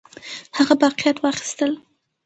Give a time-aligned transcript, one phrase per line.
[0.57, 1.71] هغه باقیات واخیستل.